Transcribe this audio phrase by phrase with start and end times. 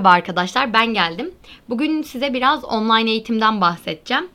[0.00, 1.30] Merhaba arkadaşlar, ben geldim.
[1.68, 4.28] Bugün size biraz online eğitimden bahsedeceğim.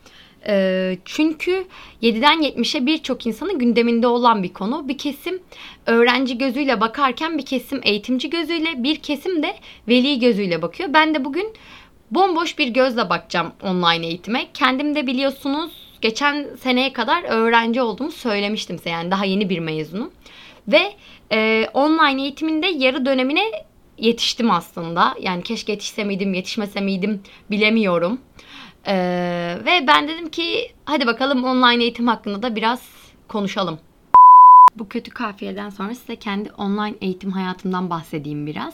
[0.47, 1.67] Ee, çünkü
[2.01, 4.87] 7'den 70'e birçok insanın gündeminde olan bir konu.
[4.87, 5.39] Bir kesim
[5.85, 9.55] öğrenci gözüyle bakarken bir kesim eğitimci gözüyle, bir kesim de
[9.87, 10.93] veli gözüyle bakıyor.
[10.93, 11.53] Ben de bugün
[12.11, 14.47] bomboş bir gözle bakacağım online eğitime.
[14.53, 15.71] Kendim de biliyorsunuz
[16.01, 18.89] geçen seneye kadar öğrenci olduğumu söylemiştim size.
[18.89, 20.11] Yani daha yeni bir mezunum.
[20.67, 20.93] Ve
[21.31, 23.43] e, online eğitiminde yarı dönemine
[23.97, 25.15] yetiştim aslında.
[25.21, 28.19] Yani keşke yetişse miydim, yetişmese miydim bilemiyorum.
[28.87, 32.89] Ee, ve ben dedim ki hadi bakalım online eğitim hakkında da biraz
[33.27, 33.79] konuşalım.
[34.75, 38.73] Bu kötü kafiyeden sonra size kendi online eğitim hayatımdan bahsedeyim biraz.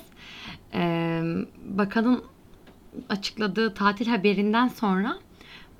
[0.74, 1.22] Ee,
[1.66, 2.24] bakalım
[3.10, 5.18] açıkladığı tatil haberinden sonra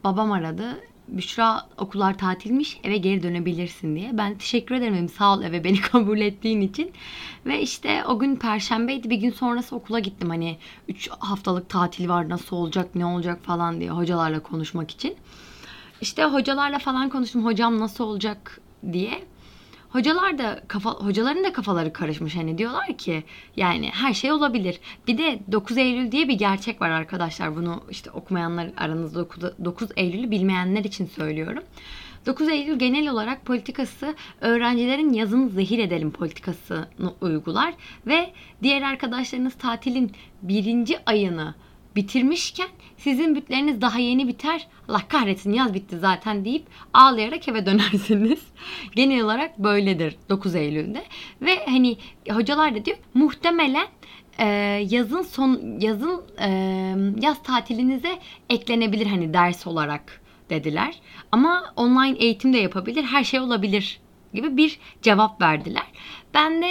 [0.04, 0.80] babam aradı.
[1.08, 4.18] Büşra okullar tatilmiş eve geri dönebilirsin diye.
[4.18, 6.92] Ben teşekkür ederim sağ ol eve beni kabul ettiğin için.
[7.46, 12.30] Ve işte o gün perşembeydi bir gün sonrası okula gittim hani 3 haftalık tatil var
[12.30, 15.16] nasıl olacak ne olacak falan diye hocalarla konuşmak için.
[16.02, 18.62] İşte hocalarla falan konuştum hocam nasıl olacak
[18.94, 19.24] diye.
[19.92, 23.24] Hocalar da kafa, hocaların da kafaları karışmış hani diyorlar ki
[23.58, 24.80] yani her şey olabilir.
[25.08, 27.56] Bir de 9 Eylül diye bir gerçek var arkadaşlar.
[27.56, 29.28] Bunu işte okumayanlar aranızda
[29.66, 31.64] 9 Eylül'ü bilmeyenler için söylüyorum.
[32.26, 37.74] 9 Eylül genel olarak politikası öğrencilerin yazını zehir edelim politikasını uygular
[38.08, 38.34] ve
[38.64, 40.12] diğer arkadaşlarınız tatilin
[40.42, 41.56] birinci ayını
[41.96, 44.68] bitirmişken sizin bütleriniz daha yeni biter.
[44.88, 48.40] Allah kahretsin yaz bitti zaten deyip ağlayarak eve dönersiniz.
[48.96, 51.04] Genel olarak böyledir 9 Eylül'de.
[51.42, 51.98] Ve hani
[52.30, 53.88] hocalar da diyor muhtemelen
[54.40, 54.46] e,
[54.90, 56.50] yazın son yazın e,
[57.22, 60.96] yaz tatilinize eklenebilir hani ders olarak dediler.
[61.32, 63.04] Ama online eğitim de yapabilir.
[63.04, 64.01] Her şey olabilir
[64.34, 65.88] gibi bir cevap verdiler.
[66.34, 66.68] Ben de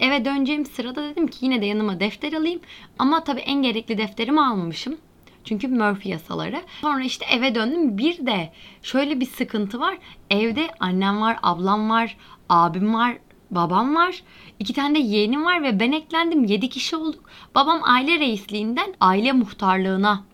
[0.00, 2.60] eve döneceğim sırada dedim ki yine de yanıma defter alayım.
[2.98, 4.98] Ama tabii en gerekli defterimi almamışım.
[5.44, 6.62] Çünkü Murphy yasaları.
[6.80, 7.98] Sonra işte eve döndüm.
[7.98, 9.98] Bir de şöyle bir sıkıntı var.
[10.30, 12.16] Evde annem var, ablam var,
[12.48, 13.18] abim var,
[13.50, 14.22] babam var.
[14.58, 16.44] iki tane de yeğenim var ve ben eklendim.
[16.44, 17.24] Yedi kişi olduk.
[17.54, 20.24] Babam aile reisliğinden aile muhtarlığına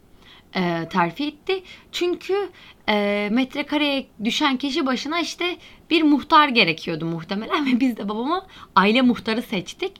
[0.56, 1.62] e, terfi etti.
[1.92, 2.50] Çünkü
[2.88, 5.56] e, metrekareye düşen kişi başına işte
[5.90, 9.92] bir muhtar gerekiyordu muhtemelen ve biz de babama aile muhtarı seçtik.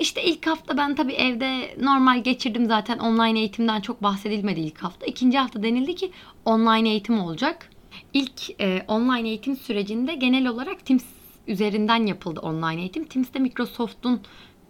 [0.00, 5.06] İşte ilk hafta ben tabii evde normal geçirdim zaten online eğitimden çok bahsedilmedi ilk hafta.
[5.06, 6.10] İkinci hafta denildi ki
[6.44, 7.70] online eğitim olacak.
[8.12, 11.04] İlk e, online eğitim sürecinde genel olarak Teams
[11.46, 13.04] üzerinden yapıldı online eğitim.
[13.04, 14.20] Teams de Microsoft'un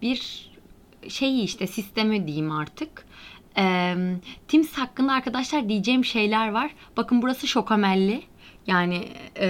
[0.03, 0.51] bir
[1.09, 3.06] şeyi işte sistemi diyeyim artık.
[3.59, 3.95] E,
[4.49, 6.71] Teams hakkında arkadaşlar diyeceğim şeyler var.
[6.97, 8.23] Bakın burası şokamelli.
[8.67, 9.09] Yani
[9.41, 9.47] e,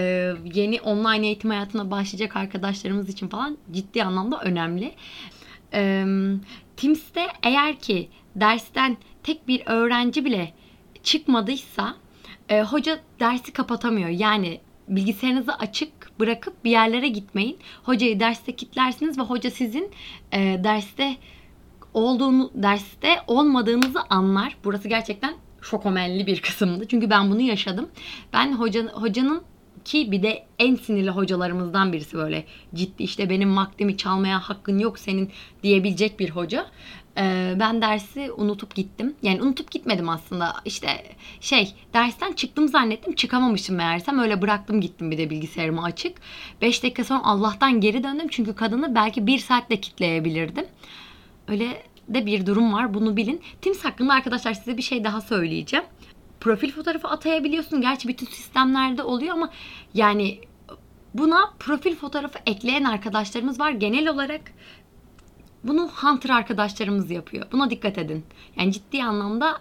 [0.55, 4.95] yeni online eğitim hayatına başlayacak arkadaşlarımız için falan ciddi anlamda önemli.
[5.75, 6.05] E,
[6.77, 10.53] Teams'te eğer ki dersten tek bir öğrenci bile
[11.03, 11.97] çıkmadıysa
[12.49, 14.09] e, hoca dersi kapatamıyor.
[14.09, 17.59] Yani bilgisayarınızı açık bırakıp bir yerlere gitmeyin.
[17.83, 19.91] Hocayı derste kitlersiniz ve hoca sizin
[20.33, 21.17] e, derste
[21.97, 24.57] olduğunu derste olmadığınızı anlar.
[24.65, 26.89] Burası gerçekten şokomelli bir kısımdı.
[26.89, 27.89] Çünkü ben bunu yaşadım.
[28.33, 29.43] Ben hoca, hocanın
[29.85, 34.99] ki bir de en sinirli hocalarımızdan birisi böyle ciddi işte benim vaktimi çalmaya hakkın yok
[34.99, 35.31] senin
[35.63, 36.67] diyebilecek bir hoca.
[37.19, 39.15] Ee, ben dersi unutup gittim.
[39.23, 40.53] Yani unutup gitmedim aslında.
[40.65, 40.89] İşte
[41.41, 46.17] şey dersten çıktım zannettim çıkamamışım meğersem öyle bıraktım gittim bir de bilgisayarımı açık.
[46.63, 50.67] 5 dakika sonra Allah'tan geri döndüm çünkü kadını belki 1 saatte kitleyebilirdim.
[51.49, 52.95] Öyle de bir durum var.
[52.95, 53.41] Bunu bilin.
[53.61, 55.85] Teams hakkında arkadaşlar size bir şey daha söyleyeceğim.
[56.41, 57.81] Profil fotoğrafı atayabiliyorsun.
[57.81, 59.51] Gerçi bütün sistemlerde oluyor ama
[59.95, 60.41] yani
[61.15, 63.71] buna profil fotoğrafı ekleyen arkadaşlarımız var.
[63.71, 64.41] Genel olarak
[65.65, 67.47] bunu Hunter arkadaşlarımız yapıyor.
[67.53, 68.25] Buna dikkat edin.
[68.57, 69.61] Yani ciddi anlamda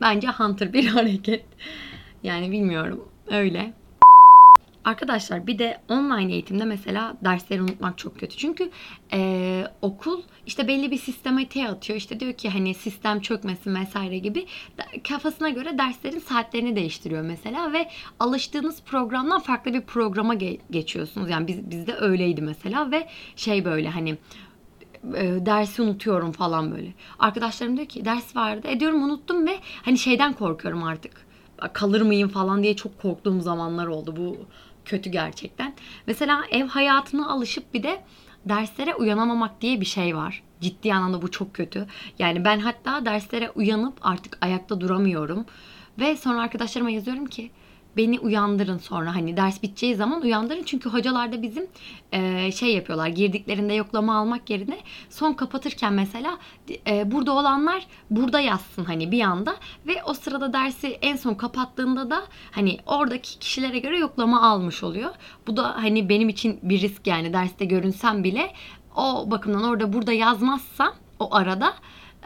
[0.00, 1.44] bence Hunter bir hareket.
[2.22, 3.08] Yani bilmiyorum.
[3.26, 3.72] Öyle.
[4.84, 8.36] Arkadaşlar bir de online eğitimde mesela dersleri unutmak çok kötü.
[8.36, 8.70] Çünkü
[9.12, 11.96] e, okul işte belli bir sistematiğe atıyor.
[11.96, 14.46] İşte diyor ki hani sistem çökmesin vesaire gibi
[15.08, 17.88] kafasına göre derslerin saatlerini değiştiriyor mesela ve
[18.20, 21.30] alıştığınız programdan farklı bir programa ge- geçiyorsunuz.
[21.30, 24.10] Yani biz bizde öyleydi mesela ve şey böyle hani
[25.16, 26.92] e, dersi unutuyorum falan böyle.
[27.18, 28.68] Arkadaşlarım diyor ki ders vardı.
[28.68, 31.27] Ediyorum unuttum ve hani şeyden korkuyorum artık.
[31.72, 34.14] Kalır mıyım falan diye çok korktuğum zamanlar oldu.
[34.16, 34.36] Bu
[34.84, 35.74] kötü gerçekten.
[36.06, 38.02] Mesela ev hayatına alışıp bir de
[38.44, 40.42] derslere uyanamamak diye bir şey var.
[40.60, 41.86] Ciddi anlamda bu çok kötü.
[42.18, 45.44] Yani ben hatta derslere uyanıp artık ayakta duramıyorum.
[45.98, 47.50] Ve sonra arkadaşlarıma yazıyorum ki
[47.96, 49.14] beni uyandırın sonra.
[49.14, 50.62] Hani ders biteceği zaman uyandırın.
[50.62, 51.66] Çünkü hocalar da bizim
[52.12, 53.08] e, şey yapıyorlar.
[53.08, 54.78] Girdiklerinde yoklama almak yerine
[55.10, 56.38] son kapatırken mesela
[56.86, 59.56] e, burada olanlar burada yazsın hani bir anda.
[59.86, 65.10] Ve o sırada dersi en son kapattığında da hani oradaki kişilere göre yoklama almış oluyor.
[65.46, 68.52] Bu da hani benim için bir risk yani derste görünsem bile
[68.96, 71.74] o bakımdan orada burada yazmazsam o arada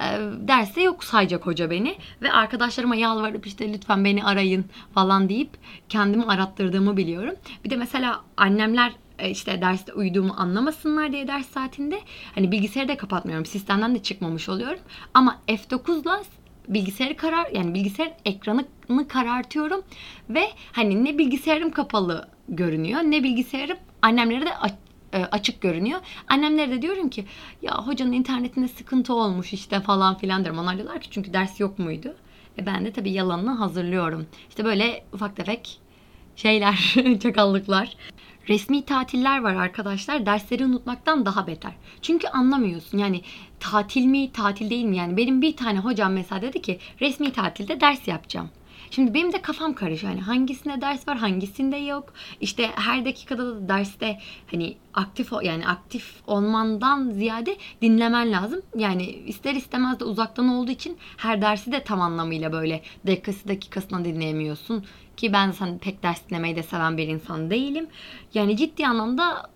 [0.00, 5.50] e, yok sayacak hoca beni ve arkadaşlarıma yalvarıp işte lütfen beni arayın falan deyip
[5.89, 7.35] kendimi arattırdığımı biliyorum.
[7.65, 12.00] Bir de mesela annemler e, işte derste uyuduğumu anlamasınlar diye ders saatinde
[12.35, 13.47] hani bilgisayarı da kapatmıyorum.
[13.47, 14.81] Sistemden de çıkmamış oluyorum.
[15.15, 16.23] Ama F9'la
[16.69, 19.83] bilgisayarı karar yani bilgisayar ekranını karartıyorum
[20.31, 24.50] ve hani ne bilgisayarım kapalı görünüyor ne bilgisayarım annemlere de
[25.12, 26.00] e, açık görünüyor.
[26.29, 27.25] Annemlere de diyorum ki
[27.62, 30.59] ya hocanın internetinde sıkıntı olmuş işte falan filan derim.
[30.59, 32.14] Onlar diyorlar ki çünkü ders yok muydu?
[32.59, 34.26] E ben de tabii yalanını hazırlıyorum.
[34.49, 35.81] İşte böyle ufak tefek
[36.37, 37.97] şeyler, çakallıklar.
[38.49, 40.26] Resmi tatiller var arkadaşlar.
[40.26, 41.73] Dersleri unutmaktan daha beter.
[42.03, 42.99] Çünkü anlamıyorsun.
[42.99, 43.20] Yani
[43.61, 44.97] tatil mi, tatil değil mi?
[44.97, 48.50] Yani benim bir tane hocam mesela dedi ki resmi tatilde ders yapacağım.
[48.94, 50.12] Şimdi benim de kafam karışıyor.
[50.12, 52.12] Yani hangisinde ders var, hangisinde yok.
[52.41, 54.19] İşte her dakikada da derste
[54.50, 58.62] hani aktif yani aktif olmandan ziyade dinlemen lazım.
[58.77, 64.05] Yani ister istemez de uzaktan olduğu için her dersi de tam anlamıyla böyle dakikası dakikasına
[64.05, 64.85] dinleyemiyorsun.
[65.17, 67.87] Ki ben sen pek ders dinlemeyi de seven bir insan değilim.
[68.35, 69.50] Yani ciddi anlamda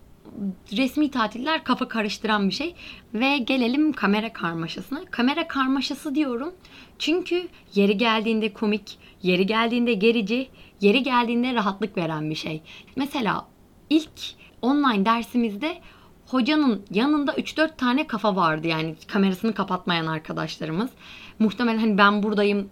[0.71, 2.75] resmi tatiller kafa karıştıran bir şey.
[3.13, 5.05] Ve gelelim kamera karmaşasına.
[5.11, 6.53] Kamera karmaşası diyorum.
[6.99, 10.49] Çünkü yeri geldiğinde komik, yeri geldiğinde gerici,
[10.81, 12.61] yeri geldiğinde rahatlık veren bir şey.
[12.95, 13.47] Mesela
[13.89, 14.09] ilk
[14.61, 15.77] online dersimizde
[16.25, 20.89] hocanın yanında 3-4 tane kafa vardı yani kamerasını kapatmayan arkadaşlarımız.
[21.39, 22.69] Muhtemelen hani ben buradayım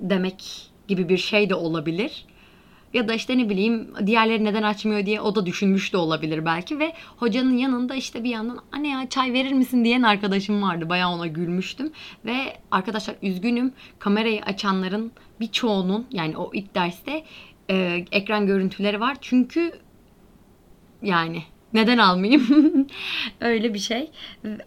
[0.00, 2.24] demek gibi bir şey de olabilir.
[2.94, 6.78] Ya da işte ne bileyim diğerleri neden açmıyor diye o da düşünmüş de olabilir belki
[6.78, 10.88] ve hocanın yanında işte bir yandan anne ya çay verir misin diyen arkadaşım vardı.
[10.88, 11.92] Bayağı ona gülmüştüm
[12.24, 12.34] ve
[12.70, 17.24] arkadaşlar üzgünüm kamerayı açanların birçoğunun yani o ilk derste
[17.70, 19.16] e, ekran görüntüleri var.
[19.20, 19.72] Çünkü
[21.02, 21.42] yani
[21.72, 22.46] neden almayayım?
[23.40, 24.10] Öyle bir şey.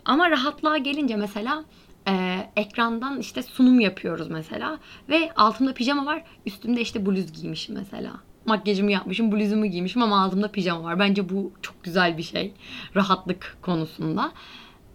[0.05, 1.65] Ama rahatlığa gelince mesela
[2.07, 4.79] e, ekrandan işte sunum yapıyoruz mesela.
[5.09, 6.23] Ve altımda pijama var.
[6.45, 8.13] Üstümde işte bluz giymişim mesela.
[8.45, 10.99] Makyajımı yapmışım, bluzumu giymişim ama altımda pijama var.
[10.99, 12.53] Bence bu çok güzel bir şey.
[12.95, 14.31] Rahatlık konusunda.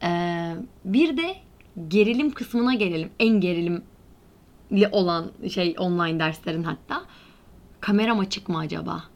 [0.03, 0.55] Ee,
[0.85, 1.37] bir de
[1.89, 3.11] gerilim kısmına gelelim.
[3.19, 7.03] En gerilimli olan şey online derslerin hatta.
[7.81, 9.12] Kameram açık mı acaba?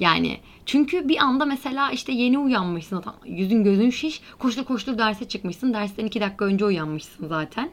[0.00, 5.28] Yani çünkü bir anda mesela işte yeni uyanmışsın zaten yüzün gözün şiş koştur koştur derse
[5.28, 7.70] çıkmışsın dersten iki dakika önce uyanmışsın zaten.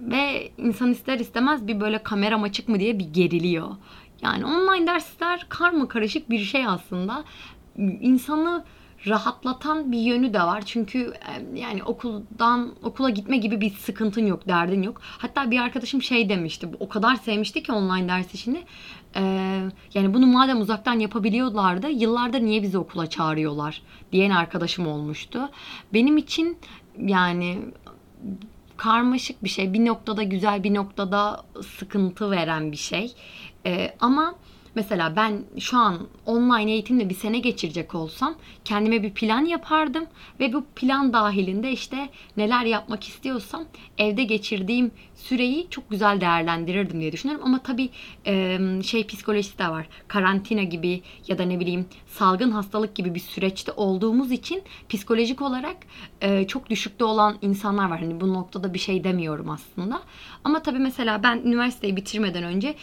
[0.00, 3.68] Ve insan ister istemez bir böyle kameram açık mı diye bir geriliyor.
[4.22, 7.24] Yani online dersler karma karışık bir şey aslında.
[8.00, 8.64] İnsanı
[9.06, 10.62] rahatlatan bir yönü de var.
[10.66, 11.12] Çünkü
[11.54, 15.00] yani okuldan okula gitme gibi bir sıkıntın yok, derdin yok.
[15.02, 16.68] Hatta bir arkadaşım şey demişti.
[16.80, 18.64] O kadar sevmişti ki online ders işini.
[19.16, 19.60] Ee,
[19.94, 23.82] yani bunu madem uzaktan yapabiliyorlardı, yıllarda niye bizi okula çağırıyorlar
[24.12, 25.48] diyen arkadaşım olmuştu.
[25.94, 26.58] Benim için
[26.98, 27.58] yani
[28.76, 29.72] karmaşık bir şey.
[29.72, 31.44] Bir noktada güzel, bir noktada
[31.78, 33.12] sıkıntı veren bir şey.
[33.66, 34.34] Ee, ama
[34.74, 40.06] Mesela ben şu an online eğitimle bir sene geçirecek olsam kendime bir plan yapardım
[40.40, 43.64] ve bu plan dahilinde işte neler yapmak istiyorsam
[43.98, 44.90] evde geçirdiğim
[45.22, 47.46] süreyi çok güzel değerlendirirdim diye düşünüyorum.
[47.46, 47.90] Ama tabii
[48.82, 49.86] şey psikolojisi de var.
[50.08, 55.76] Karantina gibi ya da ne bileyim salgın hastalık gibi bir süreçte olduğumuz için psikolojik olarak
[56.48, 58.00] çok düşükte olan insanlar var.
[58.00, 60.02] Hani bu noktada bir şey demiyorum aslında.
[60.44, 62.74] Ama tabii mesela ben üniversiteyi bitirmeden önce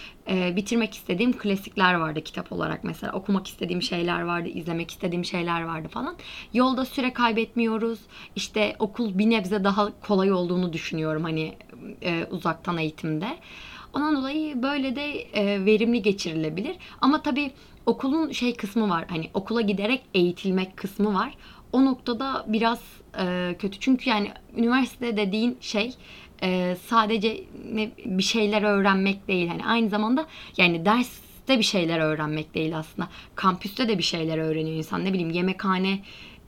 [0.55, 3.13] bitirmek istediğim klasikler vardı kitap olarak mesela.
[3.13, 6.15] Okumak istediğim şeyler vardı, izlemek istediğim şeyler vardı falan.
[6.53, 7.99] Yolda süre kaybetmiyoruz.
[8.35, 11.23] İşte okul bir nebze daha kolay olduğunu düşünüyorum.
[11.23, 11.55] Hani
[12.01, 13.27] e, uzaktan eğitimde.
[13.93, 16.75] Ondan dolayı böyle de e, verimli geçirilebilir.
[17.01, 17.51] Ama tabii
[17.85, 19.05] okulun şey kısmı var.
[19.09, 21.37] Hani okula giderek eğitilmek kısmı var.
[21.71, 22.79] O noktada biraz
[23.19, 23.79] e, kötü.
[23.79, 25.95] Çünkü yani üniversite dediğin şey
[26.43, 27.43] e, sadece
[27.73, 29.47] ne, bir şeyler öğrenmek değil.
[29.47, 30.25] Hani aynı zamanda
[30.57, 33.09] yani derste bir şeyler öğrenmek değil aslında.
[33.35, 35.05] Kampüste de bir şeyler öğreniyor insan.
[35.05, 35.99] Ne bileyim yemekhane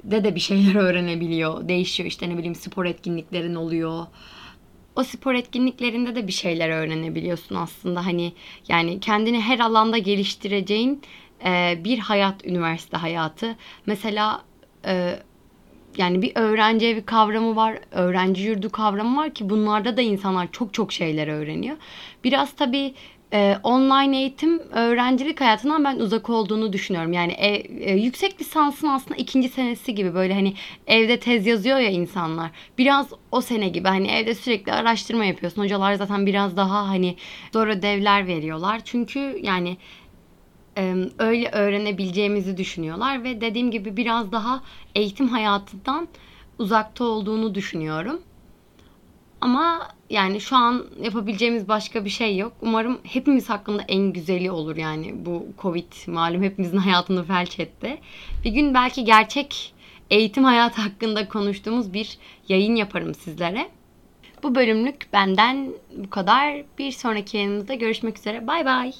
[0.04, 1.68] de de bir şeyler öğrenebiliyor.
[1.68, 4.06] Değişiyor işte ne bileyim spor etkinliklerin oluyor
[4.96, 8.06] o spor etkinliklerinde de bir şeyler öğrenebiliyorsun aslında.
[8.06, 8.34] Hani
[8.68, 11.02] yani kendini her alanda geliştireceğin
[11.46, 13.56] e, bir hayat, üniversite hayatı.
[13.86, 14.42] Mesela
[14.86, 15.20] e,
[15.98, 20.74] yani bir öğrenci evi kavramı var, öğrenci yurdu kavramı var ki bunlarda da insanlar çok
[20.74, 21.78] çok şeyler öğreniyor.
[22.24, 22.94] Biraz tabii
[23.34, 27.14] e, online eğitim öğrencilik hayatından ben uzak olduğunu düşünüyorum.
[27.14, 27.48] Yani e,
[27.92, 30.54] e, yüksek lisansın aslında ikinci senesi gibi böyle hani
[30.88, 32.52] evde tez yazıyor ya insanlar.
[32.78, 35.62] Biraz o sene gibi hani evde sürekli araştırma yapıyorsun.
[35.62, 37.16] Hocalar zaten biraz daha hani
[37.54, 38.82] zor ödevler veriyorlar.
[38.86, 39.78] Çünkü yani
[40.78, 44.64] e, öyle öğrenebileceğimizi düşünüyorlar ve dediğim gibi biraz daha
[44.96, 46.08] eğitim hayatından
[46.60, 48.22] uzakta olduğunu düşünüyorum.
[49.42, 52.54] Ama yani şu an yapabileceğimiz başka bir şey yok.
[52.62, 57.98] Umarım hepimiz hakkında en güzeli olur yani bu Covid malum hepimizin hayatını felç etti.
[58.46, 59.74] Bir gün belki gerçek
[60.10, 62.18] eğitim hayatı hakkında konuştuğumuz bir
[62.48, 63.70] yayın yaparım sizlere.
[64.44, 66.64] Bu bölümlük benden bu kadar.
[66.78, 68.48] Bir sonraki yayınımızda görüşmek üzere.
[68.48, 68.94] Bay bay.